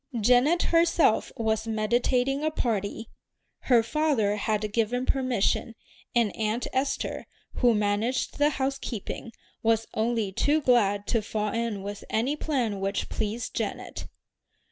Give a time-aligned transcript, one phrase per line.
[0.19, 3.11] Janet herself was meditating a party.
[3.65, 5.75] Her father had given permission,
[6.15, 7.27] and Aunt Esther,
[7.57, 13.09] who managed the housekeeping, was only too glad to fall in with any plan which
[13.09, 14.07] pleased Janet.